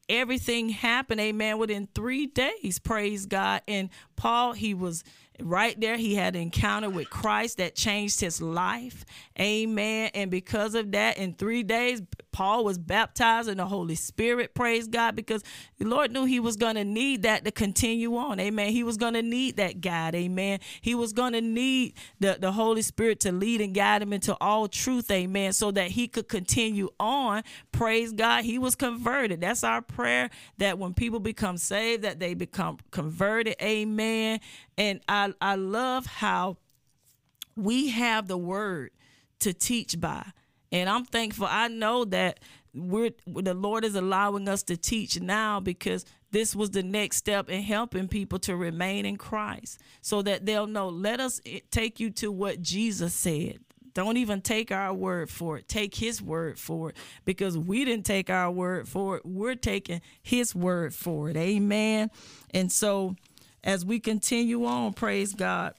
[0.10, 1.20] everything happened.
[1.22, 1.58] Amen.
[1.58, 2.80] Within three days.
[2.80, 3.62] Praise God.
[3.68, 5.04] And Paul, he was
[5.42, 9.04] right there he had an encounter with christ that changed his life.
[9.40, 10.12] Amen.
[10.14, 14.54] And because of that in three days paul was baptized in the holy spirit.
[14.54, 15.44] Praise god because
[15.78, 18.40] the lord knew he was going to need that to continue on.
[18.40, 18.72] Amen.
[18.72, 20.14] He was going to need that guide.
[20.16, 20.60] Amen.
[20.82, 24.38] He was going to need the, the holy spirit to lead and guide him into
[24.40, 25.10] all truth.
[25.10, 25.54] Amen.
[25.54, 27.44] So that he could continue on.
[27.72, 29.42] Praise god he was converted.
[29.42, 33.56] That's our prayer that when people become saved that they become converted.
[33.62, 34.40] Amen
[34.78, 36.58] and I, I love how
[37.56, 38.92] we have the word
[39.40, 40.26] to teach by.
[40.72, 41.48] And I'm thankful.
[41.50, 42.40] I know that
[42.74, 47.50] we're the Lord is allowing us to teach now because this was the next step
[47.50, 50.90] in helping people to remain in Christ so that they'll know.
[50.90, 53.60] Let us eh, take you to what Jesus said.
[53.94, 55.68] Don't even take our word for it.
[55.68, 59.26] Take his word for it because we didn't take our word for it.
[59.26, 61.38] We're taking his word for it.
[61.38, 62.10] Amen.
[62.52, 63.16] And so
[63.64, 65.74] as we continue on, praise God.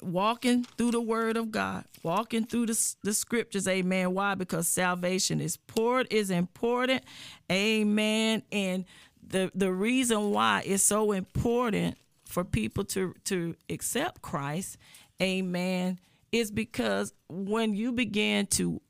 [0.00, 3.68] walking through the word of God, walking through the, the scriptures.
[3.68, 4.14] Amen.
[4.14, 4.34] Why?
[4.34, 7.04] Because salvation is poured is important.
[7.50, 8.42] Amen.
[8.52, 8.84] And
[9.26, 14.76] the the reason why it's so important for people to to accept Christ,
[15.20, 15.98] amen,
[16.32, 18.80] is because when you begin to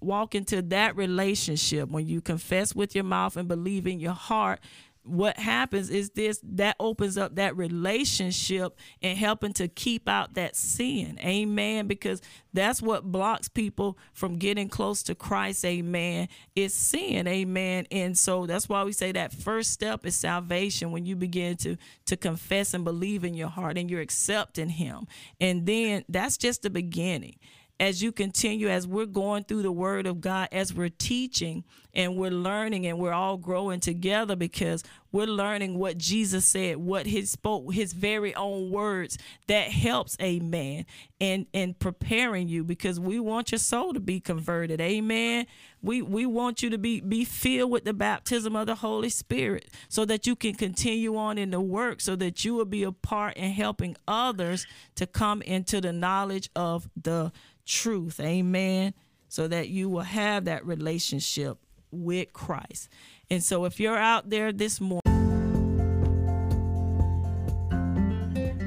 [0.00, 4.60] walk into that relationship, when you confess with your mouth and believe in your heart,
[5.04, 10.54] what happens is this that opens up that relationship and helping to keep out that
[10.54, 11.18] sin.
[11.24, 11.86] Amen.
[11.86, 15.64] Because that's what blocks people from getting close to christ.
[15.64, 16.28] Amen.
[16.54, 17.26] Is sin.
[17.26, 17.86] Amen.
[17.90, 21.76] And so that's why we say that first step is salvation when you begin to
[22.06, 25.06] to confess and believe in your heart and you're accepting him.
[25.40, 27.36] And then that's just the beginning
[27.82, 32.16] as you continue, as we're going through the Word of God, as we're teaching and
[32.16, 37.26] we're learning and we're all growing together because we're learning what Jesus said, what He
[37.26, 39.18] spoke, His very own words.
[39.48, 40.86] That helps, Amen,
[41.18, 45.46] in in preparing you because we want your soul to be converted, Amen.
[45.82, 49.68] We we want you to be be filled with the baptism of the Holy Spirit,
[49.88, 52.92] so that you can continue on in the work, so that you will be a
[52.92, 57.32] part in helping others to come into the knowledge of the
[57.66, 58.20] truth.
[58.20, 58.94] Amen.
[59.28, 61.58] So that you will have that relationship
[61.90, 62.88] with Christ.
[63.30, 65.00] And so if you're out there this morning,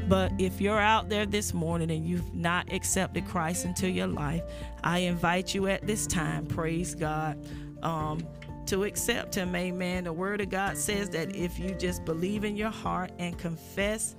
[0.08, 4.44] But if you're out there this morning and you've not accepted Christ into your life,
[4.84, 7.44] I invite you at this time, praise God,
[7.82, 8.24] um,
[8.68, 9.56] to accept Him.
[9.56, 10.04] Amen.
[10.04, 14.16] The Word of God says that if you just believe in your heart and confess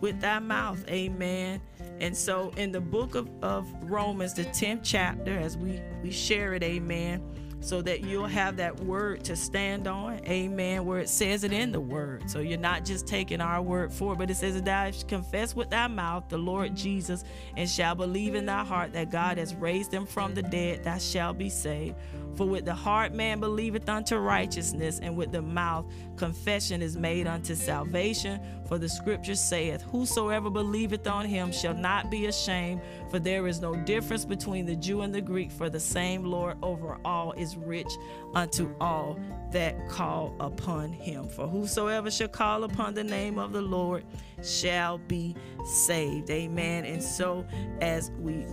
[0.00, 0.84] with thy mouth.
[0.88, 1.60] Amen.
[2.00, 6.54] And so in the book of, of Romans, the 10th chapter, as we, we share
[6.54, 7.22] it, amen,
[7.60, 11.72] so that you'll have that word to stand on, amen, where it says it in
[11.72, 12.30] the word.
[12.30, 15.70] So you're not just taking our word for it, but it says thou confess with
[15.70, 17.24] thy mouth the Lord Jesus
[17.56, 20.98] and shall believe in thy heart that God has raised him from the dead, thou
[20.98, 21.96] shalt be saved.
[22.38, 25.86] For with the heart man believeth unto righteousness, and with the mouth
[26.16, 28.40] confession is made unto salvation.
[28.68, 32.80] For the scripture saith, Whosoever believeth on him shall not be ashamed,
[33.10, 36.56] for there is no difference between the Jew and the Greek, for the same Lord
[36.62, 37.90] over all is rich
[38.36, 39.18] unto all
[39.50, 41.28] that call upon him.
[41.28, 44.04] For whosoever shall call upon the name of the Lord
[44.44, 45.34] shall be
[45.64, 46.30] saved.
[46.30, 46.84] Amen.
[46.84, 47.44] And so
[47.80, 48.46] as we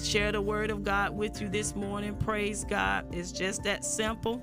[0.00, 2.14] share the word of God with you this morning.
[2.16, 3.06] Praise God.
[3.14, 4.42] It's just that simple.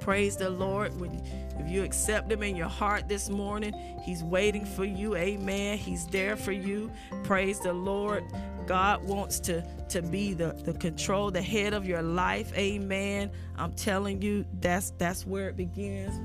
[0.00, 0.98] Praise the Lord.
[0.98, 1.14] When,
[1.58, 5.14] if you accept Him in your heart this morning, He's waiting for you.
[5.14, 5.78] Amen.
[5.78, 6.90] He's there for you.
[7.22, 8.24] Praise the Lord.
[8.66, 12.52] God wants to, to be the, the control, the head of your life.
[12.56, 13.30] Amen.
[13.56, 16.20] I'm telling you, that's that's where it begins.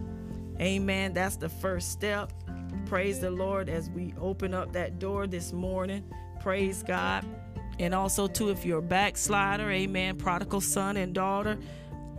[0.61, 1.13] Amen.
[1.13, 2.31] That's the first step.
[2.85, 6.03] Praise the Lord as we open up that door this morning.
[6.39, 7.25] Praise God.
[7.79, 11.57] And also, too, if you're a backslider, amen, prodigal son and daughter,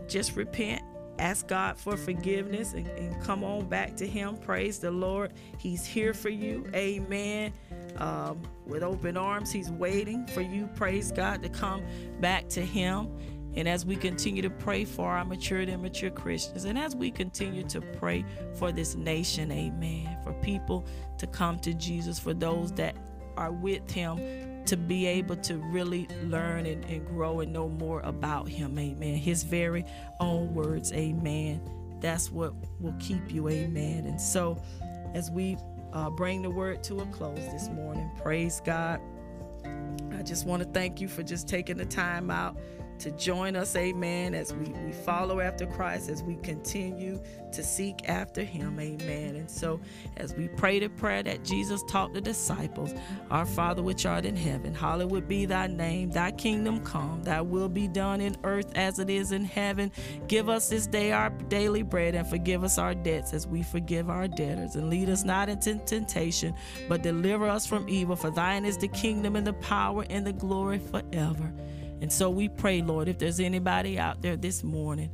[0.06, 0.82] just repent.
[1.18, 4.36] Ask God for forgiveness and, and come on back to Him.
[4.36, 5.32] Praise the Lord.
[5.58, 6.66] He's here for you.
[6.74, 7.52] Amen.
[7.96, 10.68] Um, with open arms, He's waiting for you.
[10.74, 11.82] Praise God to come
[12.20, 13.08] back to Him.
[13.54, 17.10] And as we continue to pray for our mature and immature Christians, and as we
[17.10, 18.22] continue to pray
[18.54, 20.86] for this nation, amen, for people
[21.16, 22.94] to come to Jesus, for those that
[23.38, 24.18] are with Him
[24.66, 28.78] to be able to really learn and, and grow and know more about Him.
[28.78, 29.14] Amen.
[29.16, 29.84] His very
[30.20, 30.92] own words.
[30.92, 31.60] Amen.
[32.00, 33.48] That's what will keep you.
[33.48, 34.06] Amen.
[34.06, 34.62] And so,
[35.14, 35.56] as we
[35.92, 39.00] uh, bring the word to a close this morning, praise God.
[40.12, 42.56] I just want to thank you for just taking the time out
[42.98, 47.20] to join us, amen, as we, we follow after Christ, as we continue
[47.52, 49.36] to seek after him, amen.
[49.36, 49.80] And so,
[50.16, 52.94] as we pray the prayer that Jesus taught the disciples,
[53.30, 57.68] Our Father which art in heaven, hallowed be thy name, thy kingdom come, thy will
[57.68, 59.90] be done in earth as it is in heaven.
[60.28, 64.10] Give us this day our daily bread and forgive us our debts as we forgive
[64.10, 64.76] our debtors.
[64.76, 66.54] And lead us not into temptation,
[66.88, 68.16] but deliver us from evil.
[68.16, 71.52] For thine is the kingdom and the power and the glory forever.
[72.00, 75.10] And so we pray, Lord, if there's anybody out there this morning,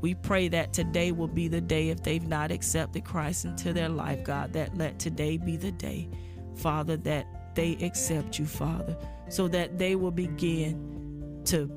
[0.00, 3.88] we pray that today will be the day if they've not accepted Christ into their
[3.88, 6.08] life, God, that let today be the day,
[6.56, 8.96] Father, that they accept you, Father,
[9.28, 11.70] so that they will begin to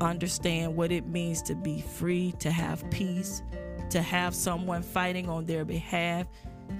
[0.00, 3.42] understand what it means to be free, to have peace,
[3.90, 6.26] to have someone fighting on their behalf,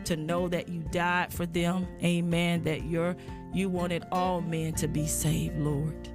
[0.04, 1.86] to know that you died for them.
[2.02, 2.62] Amen.
[2.62, 3.16] That you're
[3.52, 6.08] you wanted all men to be saved, Lord.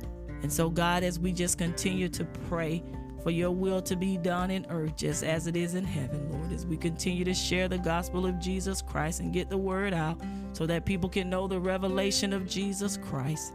[0.45, 2.83] And so, God, as we just continue to pray
[3.23, 6.53] for your will to be done in earth just as it is in heaven, Lord,
[6.53, 10.21] as we continue to share the gospel of Jesus Christ and get the word out
[10.53, 13.53] so that people can know the revelation of Jesus Christ.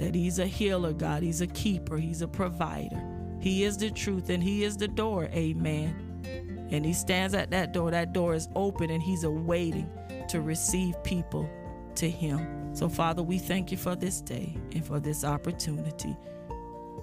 [0.00, 3.00] That He's a healer, God, He's a keeper, He's a provider.
[3.40, 6.66] He is the truth and He is the door, amen.
[6.72, 7.92] And He stands at that door.
[7.92, 9.88] That door is open and He's awaiting
[10.28, 11.48] to receive people
[11.96, 12.74] to Him.
[12.74, 16.16] So, Father, we thank you for this day and for this opportunity.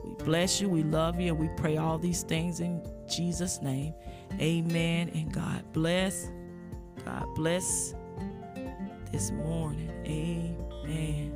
[0.04, 3.94] We bless you, we love you, and we pray all these things in Jesus' name.
[4.40, 5.10] Amen.
[5.14, 6.30] And God bless.
[7.06, 7.96] God bless
[9.12, 9.90] this morning.
[10.06, 11.34] Amen.